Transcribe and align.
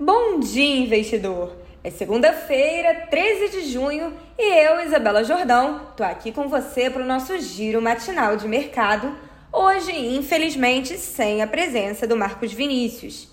Bom 0.00 0.38
dia, 0.38 0.76
investidor! 0.76 1.56
É 1.82 1.90
segunda-feira, 1.90 3.08
13 3.10 3.48
de 3.48 3.62
junho, 3.68 4.12
e 4.38 4.64
eu, 4.64 4.80
Isabela 4.86 5.24
Jordão, 5.24 5.88
tô 5.96 6.04
aqui 6.04 6.30
com 6.30 6.46
você 6.46 6.88
para 6.88 7.02
o 7.02 7.06
nosso 7.06 7.36
giro 7.40 7.82
matinal 7.82 8.36
de 8.36 8.46
mercado. 8.46 9.12
Hoje, 9.52 9.90
infelizmente, 9.90 10.96
sem 10.96 11.42
a 11.42 11.48
presença 11.48 12.06
do 12.06 12.16
Marcos 12.16 12.52
Vinícius. 12.52 13.26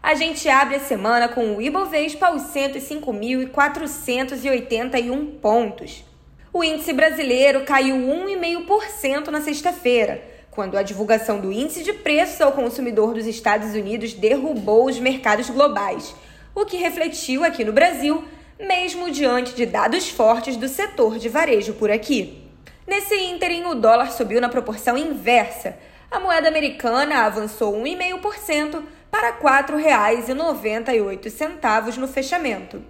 A 0.00 0.14
gente 0.14 0.48
abre 0.48 0.76
a 0.76 0.80
semana 0.80 1.28
com 1.28 1.56
o 1.56 1.60
Ibovespa 1.60 2.28
aos 2.28 2.42
105.481 2.42 5.40
pontos. 5.40 6.04
O 6.52 6.62
índice 6.62 6.92
brasileiro 6.92 7.64
caiu 7.64 7.96
1,5% 7.96 9.30
na 9.30 9.40
sexta-feira, 9.40 10.22
quando 10.54 10.78
a 10.78 10.82
divulgação 10.82 11.40
do 11.40 11.50
índice 11.50 11.82
de 11.82 11.92
preços 11.92 12.40
ao 12.40 12.52
consumidor 12.52 13.12
dos 13.12 13.26
Estados 13.26 13.74
Unidos 13.74 14.12
derrubou 14.12 14.86
os 14.86 15.00
mercados 15.00 15.50
globais, 15.50 16.14
o 16.54 16.64
que 16.64 16.76
refletiu 16.76 17.42
aqui 17.44 17.64
no 17.64 17.72
Brasil, 17.72 18.24
mesmo 18.58 19.10
diante 19.10 19.54
de 19.54 19.66
dados 19.66 20.08
fortes 20.08 20.56
do 20.56 20.68
setor 20.68 21.18
de 21.18 21.28
varejo 21.28 21.72
por 21.74 21.90
aqui. 21.90 22.40
Nesse 22.86 23.16
ínterim, 23.16 23.64
o 23.64 23.74
dólar 23.74 24.12
subiu 24.12 24.40
na 24.40 24.48
proporção 24.48 24.96
inversa. 24.96 25.76
A 26.10 26.20
moeda 26.20 26.46
americana 26.46 27.24
avançou 27.24 27.74
1,5% 27.74 28.84
para 29.10 29.30
R$ 29.30 29.38
4,98 29.40 31.96
no 31.96 32.06
fechamento. 32.06 32.80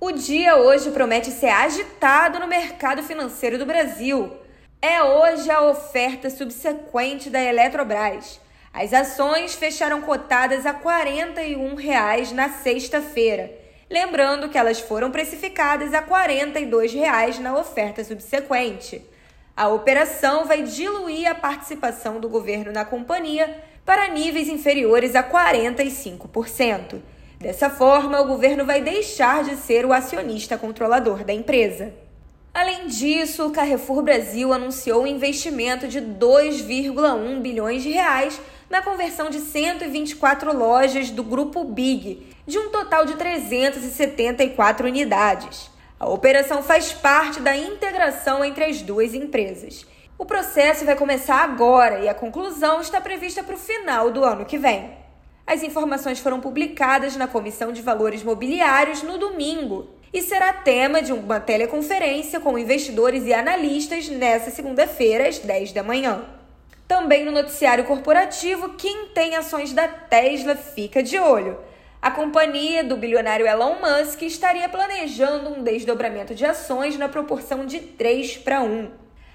O 0.00 0.12
dia 0.12 0.56
hoje 0.56 0.90
promete 0.90 1.30
ser 1.30 1.48
agitado 1.48 2.38
no 2.38 2.46
mercado 2.46 3.02
financeiro 3.02 3.58
do 3.58 3.64
Brasil. 3.64 4.30
É 4.80 5.02
hoje 5.02 5.50
a 5.50 5.62
oferta 5.62 6.30
subsequente 6.30 7.28
da 7.28 7.42
Eletrobras. 7.42 8.40
As 8.72 8.92
ações 8.92 9.56
fecharam 9.56 10.00
cotadas 10.02 10.64
a 10.66 10.72
41 10.72 11.74
reais 11.74 12.30
na 12.30 12.48
sexta-feira. 12.48 13.50
Lembrando 13.90 14.48
que 14.48 14.56
elas 14.56 14.78
foram 14.78 15.10
precificadas 15.10 15.92
a 15.92 16.00
42 16.00 16.92
reais 16.92 17.40
na 17.40 17.58
oferta 17.58 18.04
subsequente. 18.04 19.04
A 19.56 19.66
operação 19.66 20.44
vai 20.44 20.62
diluir 20.62 21.28
a 21.28 21.34
participação 21.34 22.20
do 22.20 22.28
governo 22.28 22.70
na 22.70 22.84
companhia 22.84 23.60
para 23.84 24.06
níveis 24.06 24.46
inferiores 24.46 25.16
a 25.16 25.24
45%. 25.24 27.02
Dessa 27.40 27.68
forma, 27.68 28.20
o 28.20 28.28
governo 28.28 28.64
vai 28.64 28.80
deixar 28.80 29.42
de 29.42 29.56
ser 29.56 29.84
o 29.84 29.92
acionista 29.92 30.56
controlador 30.56 31.24
da 31.24 31.32
empresa. 31.32 31.92
Além 32.52 32.86
disso, 32.88 33.46
o 33.46 33.50
Carrefour 33.50 34.02
Brasil 34.02 34.52
anunciou 34.52 35.02
um 35.02 35.06
investimento 35.06 35.86
de 35.86 36.00
2,1 36.00 37.40
bilhões 37.40 37.82
de 37.82 37.90
reais 37.90 38.40
na 38.68 38.82
conversão 38.82 39.30
de 39.30 39.38
124 39.38 40.56
lojas 40.56 41.10
do 41.10 41.22
grupo 41.22 41.64
Big, 41.64 42.26
de 42.46 42.58
um 42.58 42.70
total 42.70 43.04
de 43.04 43.14
374 43.16 44.86
unidades. 44.86 45.70
A 46.00 46.08
operação 46.08 46.62
faz 46.62 46.92
parte 46.92 47.40
da 47.40 47.56
integração 47.56 48.44
entre 48.44 48.64
as 48.64 48.82
duas 48.82 49.14
empresas. 49.14 49.86
O 50.18 50.24
processo 50.24 50.84
vai 50.84 50.96
começar 50.96 51.42
agora 51.42 52.00
e 52.00 52.08
a 52.08 52.14
conclusão 52.14 52.80
está 52.80 53.00
prevista 53.00 53.42
para 53.42 53.54
o 53.54 53.58
final 53.58 54.10
do 54.10 54.24
ano 54.24 54.44
que 54.44 54.58
vem. 54.58 54.90
As 55.46 55.62
informações 55.62 56.18
foram 56.18 56.40
publicadas 56.40 57.16
na 57.16 57.26
Comissão 57.26 57.72
de 57.72 57.82
Valores 57.82 58.22
Mobiliários 58.22 59.02
no 59.02 59.16
domingo 59.16 59.97
e 60.12 60.22
será 60.22 60.52
tema 60.52 61.02
de 61.02 61.12
uma 61.12 61.40
teleconferência 61.40 62.40
com 62.40 62.58
investidores 62.58 63.24
e 63.26 63.32
analistas 63.32 64.08
nesta 64.08 64.50
segunda-feira, 64.50 65.28
às 65.28 65.38
10 65.38 65.72
da 65.72 65.82
manhã. 65.82 66.24
Também 66.86 67.24
no 67.24 67.32
noticiário 67.32 67.84
corporativo, 67.84 68.70
quem 68.70 69.08
tem 69.08 69.36
ações 69.36 69.72
da 69.72 69.86
Tesla 69.86 70.56
fica 70.56 71.02
de 71.02 71.18
olho. 71.18 71.58
A 72.00 72.10
companhia 72.10 72.82
do 72.82 72.96
bilionário 72.96 73.46
Elon 73.46 73.74
Musk 73.74 74.22
estaria 74.22 74.68
planejando 74.68 75.50
um 75.50 75.62
desdobramento 75.62 76.34
de 76.34 76.46
ações 76.46 76.96
na 76.96 77.08
proporção 77.08 77.66
de 77.66 77.80
3 77.80 78.38
para 78.38 78.62
1. 78.62 78.90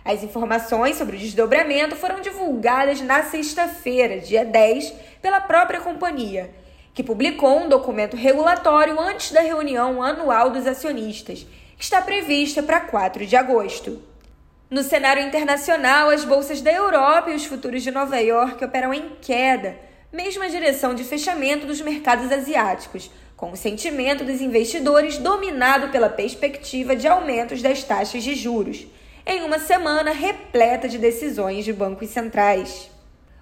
As 0.05 0.23
informações 0.23 0.97
sobre 0.97 1.16
o 1.16 1.19
desdobramento 1.19 1.95
foram 1.95 2.22
divulgadas 2.22 3.01
na 3.01 3.23
sexta-feira, 3.23 4.19
dia 4.19 4.44
10, 4.44 4.94
pela 5.22 5.40
própria 5.40 5.79
companhia, 5.79 6.50
que 6.93 7.03
publicou 7.03 7.59
um 7.59 7.69
documento 7.69 8.15
regulatório 8.15 8.99
antes 8.99 9.31
da 9.31 9.41
reunião 9.41 10.01
anual 10.01 10.49
dos 10.49 10.67
acionistas, 10.67 11.45
que 11.77 11.83
está 11.83 12.01
prevista 12.01 12.61
para 12.61 12.81
4 12.81 13.25
de 13.25 13.35
agosto. 13.35 14.01
No 14.69 14.83
cenário 14.83 15.21
internacional, 15.21 16.09
as 16.09 16.25
bolsas 16.25 16.61
da 16.61 16.71
Europa 16.71 17.31
e 17.31 17.35
os 17.35 17.45
futuros 17.45 17.83
de 17.83 17.91
Nova 17.91 18.17
York 18.19 18.63
operam 18.63 18.93
em 18.93 19.11
queda, 19.21 19.77
mesma 20.11 20.49
direção 20.49 20.93
de 20.93 21.03
fechamento 21.03 21.65
dos 21.65 21.81
mercados 21.81 22.31
asiáticos, 22.31 23.09
com 23.35 23.51
o 23.51 23.57
sentimento 23.57 24.23
dos 24.23 24.41
investidores 24.41 25.17
dominado 25.17 25.89
pela 25.89 26.09
perspectiva 26.09 26.95
de 26.95 27.07
aumentos 27.07 27.61
das 27.61 27.83
taxas 27.83 28.23
de 28.23 28.35
juros 28.35 28.87
em 29.25 29.43
uma 29.43 29.59
semana 29.59 30.11
repleta 30.11 30.87
de 30.87 30.97
decisões 30.97 31.63
de 31.63 31.71
bancos 31.71 32.09
centrais. 32.09 32.89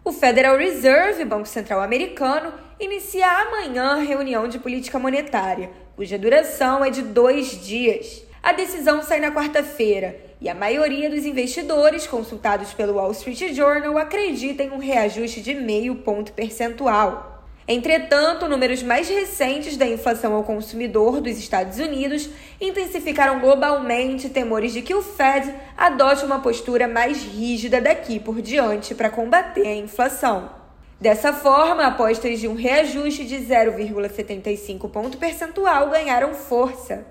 O 0.03 0.11
Federal 0.11 0.57
Reserve, 0.57 1.25
Banco 1.25 1.47
Central 1.47 1.81
Americano, 1.81 2.53
inicia 2.81 3.27
amanhã 3.27 3.91
a 3.91 4.01
reunião 4.01 4.47
de 4.47 4.57
política 4.57 4.97
monetária, 4.97 5.69
cuja 5.95 6.17
duração 6.17 6.83
é 6.83 6.89
de 6.89 7.03
dois 7.03 7.63
dias. 7.63 8.23
A 8.41 8.51
decisão 8.51 9.03
sai 9.03 9.19
na 9.19 9.31
quarta-feira 9.31 10.19
e 10.41 10.49
a 10.49 10.55
maioria 10.55 11.07
dos 11.07 11.23
investidores 11.23 12.07
consultados 12.07 12.73
pelo 12.73 12.95
Wall 12.95 13.11
Street 13.11 13.53
Journal 13.53 13.99
acredita 13.99 14.63
em 14.63 14.71
um 14.71 14.79
reajuste 14.79 15.41
de 15.41 15.53
meio 15.53 15.97
ponto 15.97 16.33
percentual. 16.33 17.45
Entretanto, 17.67 18.49
números 18.49 18.81
mais 18.81 19.07
recentes 19.07 19.77
da 19.77 19.85
inflação 19.85 20.33
ao 20.33 20.43
consumidor 20.43 21.21
dos 21.21 21.37
Estados 21.37 21.77
Unidos 21.77 22.27
intensificaram 22.59 23.39
globalmente 23.39 24.27
temores 24.27 24.73
de 24.73 24.81
que 24.81 24.95
o 24.95 25.03
Fed 25.03 25.53
adote 25.77 26.25
uma 26.25 26.39
postura 26.39 26.87
mais 26.87 27.23
rígida 27.23 27.79
daqui 27.79 28.19
por 28.19 28.41
diante 28.41 28.95
para 28.95 29.11
combater 29.11 29.67
a 29.67 29.75
inflação. 29.75 30.60
Dessa 31.01 31.33
forma, 31.33 31.87
apostas 31.87 32.39
de 32.39 32.47
um 32.47 32.53
reajuste 32.53 33.25
de 33.25 33.37
0,75 33.37 34.87
ponto 34.87 35.17
percentual 35.17 35.89
ganharam 35.89 36.35
força. 36.35 37.07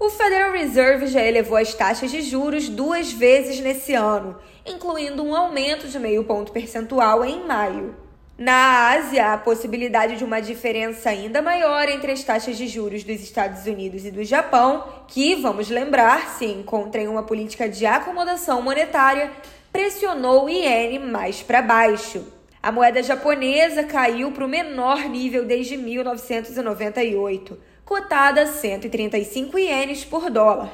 O 0.00 0.08
Federal 0.08 0.52
Reserve 0.52 1.08
já 1.08 1.22
elevou 1.22 1.58
as 1.58 1.74
taxas 1.74 2.10
de 2.10 2.22
juros 2.22 2.70
duas 2.70 3.12
vezes 3.12 3.60
nesse 3.60 3.92
ano, 3.92 4.34
incluindo 4.64 5.22
um 5.22 5.36
aumento 5.36 5.86
de 5.86 5.98
meio 5.98 6.24
ponto 6.24 6.52
percentual 6.52 7.22
em 7.22 7.46
maio. 7.46 7.94
Na 8.38 8.88
Ásia, 8.94 9.34
a 9.34 9.36
possibilidade 9.36 10.16
de 10.16 10.24
uma 10.24 10.40
diferença 10.40 11.10
ainda 11.10 11.42
maior 11.42 11.86
entre 11.90 12.12
as 12.12 12.24
taxas 12.24 12.56
de 12.56 12.66
juros 12.66 13.04
dos 13.04 13.20
Estados 13.20 13.66
Unidos 13.66 14.06
e 14.06 14.10
do 14.10 14.24
Japão, 14.24 14.84
que, 15.06 15.34
vamos 15.34 15.68
lembrar, 15.68 16.38
se 16.38 16.46
encontra 16.46 17.02
em 17.02 17.08
uma 17.08 17.22
política 17.22 17.68
de 17.68 17.84
acomodação 17.84 18.62
monetária, 18.62 19.30
pressionou 19.70 20.46
o 20.46 20.48
iene 20.48 20.98
mais 20.98 21.42
para 21.42 21.60
baixo. 21.60 22.24
A 22.64 22.72
moeda 22.72 23.02
japonesa 23.02 23.84
caiu 23.84 24.32
para 24.32 24.46
o 24.46 24.48
menor 24.48 25.06
nível 25.06 25.44
desde 25.44 25.76
1998, 25.76 27.60
cotada 27.84 28.40
a 28.40 28.46
135 28.46 29.58
ienes 29.58 30.02
por 30.02 30.30
dólar. 30.30 30.72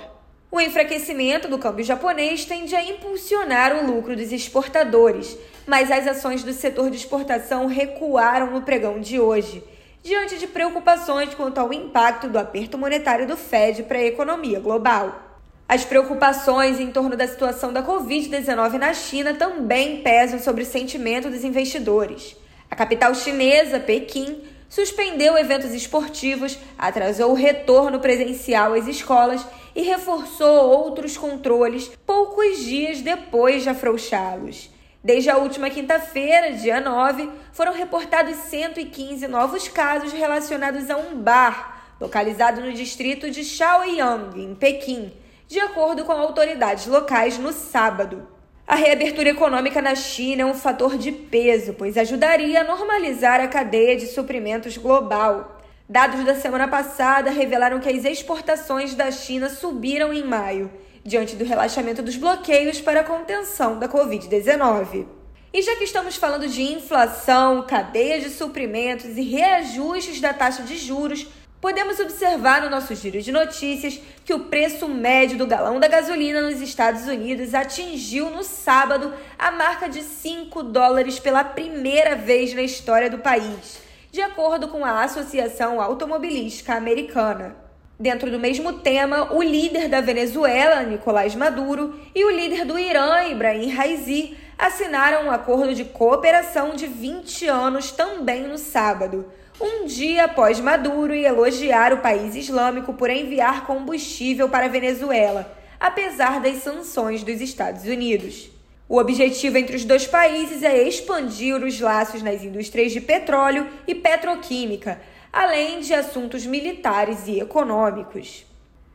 O 0.53 0.61
enfraquecimento 0.61 1.49
do 1.49 1.59
câmbio 1.59 1.84
japonês 1.84 2.45
tende 2.45 2.77
a 2.77 2.84
impulsionar 2.84 3.75
o 3.75 3.84
lucro 3.84 4.15
dos 4.15 4.31
exportadores, 4.31 5.37
mas 5.67 5.91
as 5.91 6.06
ações 6.06 6.45
do 6.45 6.53
setor 6.53 6.91
de 6.91 6.97
exportação 6.97 7.67
recuaram 7.67 8.53
no 8.53 8.62
pregão 8.62 9.00
de 9.00 9.19
hoje, 9.19 9.61
diante 10.00 10.39
de 10.39 10.47
preocupações 10.47 11.34
quanto 11.34 11.59
ao 11.59 11.73
impacto 11.73 12.29
do 12.29 12.39
aperto 12.39 12.79
monetário 12.79 13.27
do 13.27 13.37
Fed 13.37 13.83
para 13.83 13.99
a 13.99 14.06
economia 14.06 14.61
global. 14.61 15.30
As 15.70 15.84
preocupações 15.84 16.81
em 16.81 16.91
torno 16.91 17.16
da 17.16 17.28
situação 17.28 17.72
da 17.72 17.81
Covid-19 17.81 18.72
na 18.72 18.92
China 18.92 19.34
também 19.34 20.03
pesam 20.03 20.41
sobre 20.41 20.64
o 20.64 20.66
sentimento 20.66 21.31
dos 21.31 21.44
investidores. 21.44 22.34
A 22.69 22.75
capital 22.75 23.14
chinesa, 23.14 23.78
Pequim, 23.78 24.42
suspendeu 24.69 25.38
eventos 25.38 25.72
esportivos, 25.72 26.58
atrasou 26.76 27.31
o 27.31 27.36
retorno 27.36 28.00
presencial 28.00 28.75
às 28.75 28.88
escolas 28.88 29.46
e 29.72 29.82
reforçou 29.82 30.70
outros 30.70 31.17
controles 31.17 31.88
poucos 32.05 32.58
dias 32.64 33.00
depois 33.00 33.62
de 33.62 33.69
afrouxá-los. 33.69 34.70
Desde 35.05 35.31
a 35.31 35.38
última 35.38 35.70
quinta-feira, 35.70 36.50
dia 36.50 36.81
9, 36.81 37.31
foram 37.52 37.73
reportados 37.73 38.34
115 38.34 39.28
novos 39.28 39.69
casos 39.69 40.11
relacionados 40.11 40.90
a 40.90 40.96
um 40.96 41.23
bar 41.23 41.94
localizado 42.00 42.61
no 42.61 42.73
distrito 42.73 43.31
de 43.31 43.44
Shaoyang, 43.44 44.37
em 44.37 44.52
Pequim, 44.56 45.12
de 45.50 45.58
acordo 45.58 46.05
com 46.05 46.12
autoridades 46.12 46.87
locais 46.87 47.37
no 47.37 47.52
sábado. 47.52 48.25
A 48.64 48.76
reabertura 48.76 49.31
econômica 49.31 49.82
na 49.82 49.97
China 49.97 50.43
é 50.43 50.47
um 50.47 50.55
fator 50.55 50.97
de 50.97 51.11
peso, 51.11 51.75
pois 51.76 51.99
ajudaria 51.99 52.61
a 52.61 52.64
normalizar 52.64 53.41
a 53.41 53.49
cadeia 53.49 53.97
de 53.97 54.06
suprimentos 54.06 54.76
global. 54.76 55.61
Dados 55.88 56.25
da 56.25 56.37
semana 56.37 56.69
passada 56.69 57.32
revelaram 57.32 57.81
que 57.81 57.88
as 57.88 58.05
exportações 58.05 58.94
da 58.94 59.11
China 59.11 59.49
subiram 59.49 60.12
em 60.12 60.23
maio, 60.23 60.70
diante 61.05 61.35
do 61.35 61.44
relaxamento 61.44 62.00
dos 62.00 62.14
bloqueios 62.14 62.81
para 62.81 63.00
a 63.00 63.05
contenção 63.05 63.76
da 63.76 63.88
Covid-19. 63.88 65.05
E 65.52 65.62
já 65.62 65.75
que 65.75 65.82
estamos 65.82 66.14
falando 66.14 66.47
de 66.47 66.62
inflação, 66.62 67.67
cadeia 67.67 68.20
de 68.20 68.31
suprimentos 68.31 69.17
e 69.17 69.23
reajustes 69.23 70.20
da 70.20 70.32
taxa 70.32 70.62
de 70.62 70.79
juros, 70.79 71.26
podemos 71.61 72.01
observar 72.01 72.62
no 72.62 72.71
nosso 72.71 72.95
giro 72.95 73.21
de 73.21 73.31
notícias 73.31 74.01
que 74.25 74.33
o 74.33 74.41
preço 74.41 74.89
médio 74.89 75.37
do 75.37 75.47
galão 75.47 75.79
da 75.79 75.87
gasolina 75.87 76.41
nos 76.41 76.61
Estados 76.61 77.07
Unidos 77.07 77.55
atingiu 77.55 78.31
no 78.31 78.43
sábado 78.43 79.12
a 79.39 79.51
marca 79.51 79.89
de 79.89 80.03
5 80.03 80.62
dólares 80.62 81.19
pela 81.19 81.45
primeira 81.45 82.17
vez 82.17 82.55
na 82.55 82.62
história 82.62 83.11
do 83.11 83.19
país, 83.19 83.81
de 84.11 84.23
acordo 84.23 84.69
com 84.69 84.85
a 84.85 85.03
Associação 85.03 85.81
Automobilística 85.81 86.75
Americana. 86.75 87.55
Dentro 87.99 88.31
do 88.31 88.39
mesmo 88.39 88.73
tema, 88.73 89.35
o 89.35 89.43
líder 89.43 89.87
da 89.87 90.01
Venezuela, 90.01 90.83
Nicolás 90.85 91.35
Maduro, 91.35 92.01
e 92.15 92.25
o 92.25 92.31
líder 92.31 92.65
do 92.65 92.79
Irã, 92.79 93.25
Ibrahim 93.25 93.69
Raisi, 93.69 94.35
assinaram 94.61 95.27
um 95.27 95.31
acordo 95.31 95.75
de 95.75 95.85
cooperação 95.85 96.75
de 96.75 96.87
20 96.87 97.47
anos 97.49 97.91
também 97.91 98.43
no 98.47 98.59
sábado 98.59 99.27
um 99.61 99.85
dia 99.85 100.25
após 100.25 100.59
Maduro 100.59 101.12
elogiar 101.12 101.93
o 101.93 101.99
país 101.99 102.35
islâmico 102.35 102.95
por 102.95 103.11
enviar 103.11 103.67
combustível 103.67 104.49
para 104.49 104.65
a 104.65 104.71
Venezuela, 104.71 105.55
apesar 105.79 106.41
das 106.41 106.62
sanções 106.62 107.23
dos 107.23 107.43
Estados 107.43 107.85
Unidos. 107.85 108.51
O 108.89 108.97
objetivo 108.97 109.59
entre 109.59 109.77
os 109.77 109.85
dois 109.85 110.07
países 110.07 110.62
é 110.62 110.83
expandir 110.83 111.62
os 111.62 111.79
laços 111.79 112.23
nas 112.23 112.43
indústrias 112.43 112.91
de 112.91 113.03
petróleo 113.03 113.67
e 113.87 113.95
petroquímica, 113.95 114.99
além 115.31 115.81
de 115.81 115.93
assuntos 115.93 116.47
militares 116.47 117.29
e 117.29 117.39
econômicos. 117.39 118.47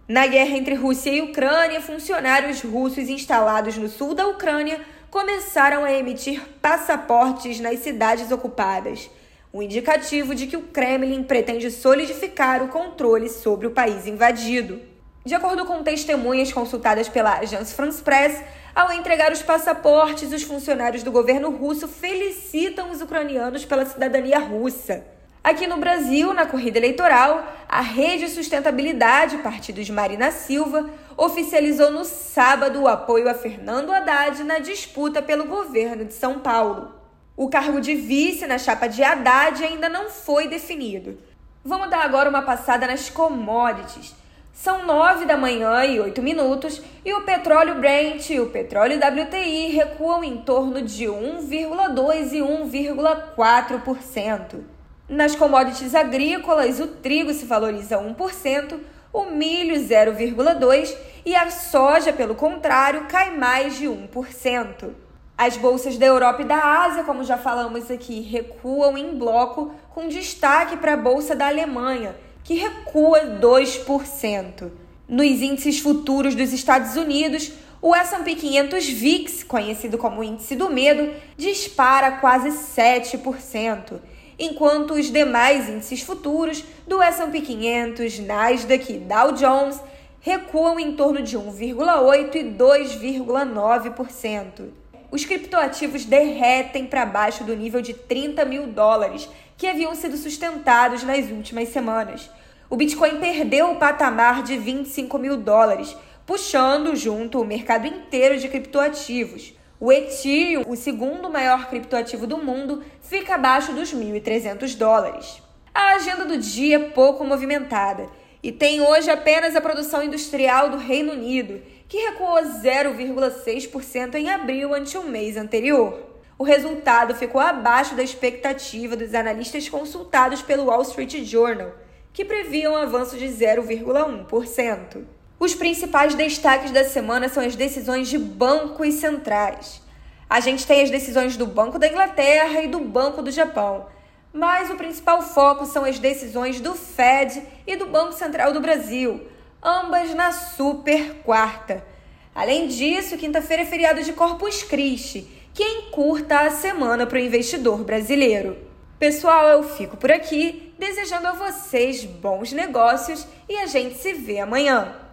Na 0.07 0.25
guerra 0.25 0.57
entre 0.57 0.73
Rússia 0.73 1.11
e 1.11 1.21
Ucrânia, 1.21 1.79
funcionários 1.79 2.61
russos 2.61 3.07
instalados 3.07 3.77
no 3.77 3.87
sul 3.87 4.15
da 4.15 4.27
Ucrânia 4.27 4.79
começaram 5.09 5.83
a 5.83 5.91
emitir 5.91 6.41
passaportes 6.61 7.59
nas 7.59 7.79
cidades 7.79 8.31
ocupadas 8.31 9.09
um 9.55 9.61
indicativo 9.61 10.35
de 10.35 10.47
que 10.47 10.57
o 10.57 10.63
Kremlin 10.63 11.23
pretende 11.23 11.71
solidificar 11.71 12.61
o 12.61 12.67
controle 12.67 13.29
sobre 13.29 13.65
o 13.65 13.71
país 13.71 14.05
invadido. 14.05 14.81
De 15.23 15.33
acordo 15.33 15.65
com 15.65 15.81
testemunhas 15.81 16.51
consultadas 16.51 17.07
pela 17.07 17.37
Agence 17.37 17.73
France 17.73 18.03
Press, 18.03 18.43
ao 18.75 18.91
entregar 18.91 19.31
os 19.31 19.41
passaportes, 19.41 20.33
os 20.33 20.43
funcionários 20.43 21.03
do 21.03 21.11
governo 21.11 21.51
russo 21.51 21.87
felicitam 21.87 22.91
os 22.91 23.01
ucranianos 23.01 23.63
pela 23.63 23.85
cidadania 23.85 24.39
russa. 24.39 25.05
Aqui 25.45 25.65
no 25.67 25.77
Brasil, 25.77 26.33
na 26.33 26.47
corrida 26.47 26.79
eleitoral, 26.79 27.45
a 27.69 27.79
Rede 27.79 28.27
Sustentabilidade, 28.29 29.37
partido 29.37 29.83
de 29.83 29.91
Marina 29.91 30.31
Silva, 30.31 30.89
oficializou 31.15 31.91
no 31.91 32.03
sábado 32.03 32.81
o 32.81 32.87
apoio 32.87 33.29
a 33.29 33.35
Fernando 33.35 33.93
Haddad 33.93 34.43
na 34.43 34.57
disputa 34.57 35.21
pelo 35.21 35.45
governo 35.45 36.03
de 36.03 36.15
São 36.15 36.39
Paulo. 36.39 36.95
O 37.37 37.47
cargo 37.47 37.79
de 37.79 37.93
vice 37.93 38.47
na 38.47 38.57
chapa 38.57 38.87
de 38.87 39.03
Haddad 39.03 39.63
ainda 39.63 39.87
não 39.87 40.09
foi 40.09 40.47
definido. 40.47 41.15
Vamos 41.63 41.91
dar 41.91 42.03
agora 42.03 42.27
uma 42.27 42.41
passada 42.41 42.87
nas 42.87 43.11
commodities. 43.11 44.15
São 44.51 44.83
9 44.83 45.25
da 45.25 45.37
manhã 45.37 45.85
e 45.85 45.99
8 45.99 46.23
minutos 46.23 46.81
e 47.05 47.13
o 47.13 47.21
petróleo 47.21 47.75
Brent 47.75 48.31
e 48.31 48.39
o 48.39 48.49
petróleo 48.49 48.97
WTI 48.97 49.67
recuam 49.67 50.23
em 50.23 50.37
torno 50.37 50.81
de 50.81 51.05
1,2% 51.05 52.33
e 52.33 52.39
1,4%. 52.39 54.73
Nas 55.07 55.35
commodities 55.35 55.93
agrícolas, 55.93 56.79
o 56.79 56.87
trigo 56.87 57.31
se 57.31 57.45
valoriza 57.45 57.97
1%, 57.97 58.79
o 59.13 59.25
milho 59.25 59.75
0,2% 59.75 60.97
e 61.23 61.35
a 61.35 61.49
soja, 61.51 62.11
pelo 62.11 62.33
contrário, 62.33 63.05
cai 63.07 63.35
mais 63.37 63.77
de 63.77 63.85
1%. 63.85 64.89
As 65.37 65.57
bolsas 65.57 65.97
da 65.97 66.07
Europa 66.07 66.41
e 66.41 66.45
da 66.45 66.85
Ásia, 66.85 67.03
como 67.03 67.23
já 67.23 67.37
falamos 67.37 67.91
aqui, 67.91 68.21
recuam 68.21 68.97
em 68.97 69.15
bloco, 69.15 69.73
com 69.93 70.07
destaque 70.07 70.77
para 70.77 70.93
a 70.93 70.97
bolsa 70.97 71.35
da 71.35 71.47
Alemanha, 71.47 72.15
que 72.43 72.55
recua 72.55 73.37
2%. 73.39 74.71
Nos 75.07 75.25
índices 75.25 75.79
futuros 75.79 76.33
dos 76.33 76.51
Estados 76.51 76.95
Unidos, 76.95 77.51
o 77.79 77.93
S&P 77.93 78.35
500 78.35 78.89
VIX, 78.89 79.43
conhecido 79.43 79.99
como 79.99 80.23
índice 80.23 80.55
do 80.55 80.71
medo, 80.71 81.13
dispara 81.37 82.13
quase 82.13 82.49
7%, 82.49 83.99
enquanto 84.37 84.95
os 84.95 85.09
demais 85.11 85.69
índices 85.69 86.01
futuros 86.01 86.63
do 86.87 87.01
S&P 87.01 87.41
500, 87.41 88.19
Nasdaq 88.19 88.93
e 88.93 88.99
Dow 88.99 89.31
Jones 89.33 89.81
recuam 90.21 90.79
em 90.79 90.95
torno 90.95 91.21
de 91.21 91.37
1,8 91.37 92.35
e 92.35 92.43
2,9% 92.43 94.85
os 95.15 95.23
criptoativos 95.23 96.03
derretem 96.03 96.85
para 96.85 97.05
baixo 97.05 97.45
do 97.45 97.55
nível 97.55 97.81
de 97.81 97.93
30 97.93 98.43
mil 98.43 98.67
dólares 98.67 99.29
que 99.57 99.65
haviam 99.65 99.95
sido 99.95 100.17
sustentados 100.17 101.03
nas 101.03 101.31
últimas 101.31 101.69
semanas. 101.69 102.29
O 102.69 102.75
Bitcoin 102.75 103.19
perdeu 103.19 103.71
o 103.71 103.75
patamar 103.77 104.43
de 104.43 104.57
25 104.57 105.17
mil 105.17 105.37
dólares, 105.37 105.95
puxando 106.25 106.95
junto 106.95 107.39
o 107.39 107.45
mercado 107.45 107.87
inteiro 107.87 108.37
de 108.37 108.49
criptoativos. 108.49 109.53
O 109.77 109.91
Ethereum, 109.91 110.63
o 110.67 110.75
segundo 110.75 111.29
maior 111.29 111.67
criptoativo 111.67 112.25
do 112.25 112.37
mundo, 112.37 112.81
fica 113.01 113.35
abaixo 113.35 113.73
dos 113.73 113.93
1.300 113.93 114.73
dólares. 114.77 115.41
A 115.73 115.95
agenda 115.95 116.23
do 116.23 116.37
dia 116.37 116.77
é 116.77 116.89
pouco 116.91 117.25
movimentada 117.25 118.07
e 118.41 118.53
tem 118.53 118.79
hoje 118.79 119.11
apenas 119.11 119.53
a 119.53 119.59
produção 119.59 120.01
industrial 120.01 120.69
do 120.69 120.77
Reino 120.77 121.11
Unido 121.11 121.61
que 121.89 121.97
recuou 121.97 122.37
0,6% 122.37 124.15
em 124.15 124.29
abril 124.29 124.73
ante 124.73 124.97
o 124.97 125.03
mês 125.03 125.35
anterior. 125.35 126.05
O 126.39 126.45
resultado 126.45 127.13
ficou 127.13 127.41
abaixo 127.41 127.95
da 127.95 128.03
expectativa 128.03 128.95
dos 128.95 129.13
analistas 129.13 129.67
consultados 129.67 130.41
pelo 130.41 130.65
Wall 130.65 130.83
Street 130.83 131.23
Journal, 131.25 131.73
que 132.13 132.23
previam 132.23 132.73
um 132.73 132.77
avanço 132.77 133.17
de 133.17 133.25
0,1%. 133.25 135.03
Os 135.45 135.53
principais 135.53 136.15
destaques 136.15 136.71
da 136.71 136.83
semana 136.83 137.29
são 137.29 137.45
as 137.45 137.55
decisões 137.55 138.07
de 138.07 138.17
bancos 138.17 138.95
centrais. 138.95 139.79
A 140.27 140.39
gente 140.39 140.65
tem 140.65 140.81
as 140.81 140.89
decisões 140.89 141.37
do 141.37 141.45
Banco 141.45 141.77
da 141.77 141.87
Inglaterra 141.87 142.63
e 142.63 142.67
do 142.67 142.79
Banco 142.79 143.21
do 143.21 143.29
Japão, 143.29 143.85
mas 144.33 144.71
o 144.71 144.75
principal 144.75 145.21
foco 145.21 145.67
são 145.67 145.85
as 145.85 145.99
decisões 145.99 146.59
do 146.59 146.73
Fed 146.73 147.43
e 147.67 147.75
do 147.75 147.85
Banco 147.85 148.13
Central 148.13 148.53
do 148.53 148.59
Brasil, 148.59 149.21
ambas 149.61 150.15
na 150.15 150.31
super 150.31 151.17
quarta. 151.23 151.85
Além 152.33 152.67
disso, 152.67 153.15
quinta-feira 153.15 153.61
é 153.61 153.67
feriado 153.67 154.01
de 154.01 154.13
Corpus 154.13 154.63
Christi, 154.63 155.29
que 155.53 155.63
encurta 155.63 156.39
a 156.39 156.49
semana 156.49 157.05
para 157.05 157.19
o 157.19 157.21
investidor 157.21 157.83
brasileiro. 157.83 158.57
Pessoal, 158.97 159.47
eu 159.49 159.61
fico 159.61 159.95
por 159.95 160.11
aqui, 160.11 160.73
desejando 160.79 161.27
a 161.27 161.33
vocês 161.33 162.03
bons 162.03 162.51
negócios 162.51 163.27
e 163.47 163.55
a 163.57 163.67
gente 163.67 163.99
se 163.99 164.11
vê 164.11 164.39
amanhã. 164.39 165.04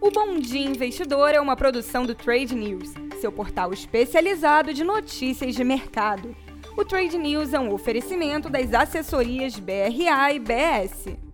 O 0.00 0.12
Bom 0.12 0.38
Dia 0.38 0.64
Investidor 0.64 1.30
é 1.30 1.40
uma 1.40 1.56
produção 1.56 2.06
do 2.06 2.14
Trade 2.14 2.54
News, 2.54 2.94
seu 3.20 3.32
portal 3.32 3.72
especializado 3.72 4.72
de 4.72 4.84
notícias 4.84 5.56
de 5.56 5.64
mercado. 5.64 6.36
O 6.76 6.84
Trade 6.84 7.18
News 7.18 7.52
é 7.52 7.58
um 7.58 7.72
oferecimento 7.72 8.48
das 8.48 8.72
assessorias 8.72 9.58
BRA 9.58 10.32
e 10.32 10.38
BS. 10.38 11.27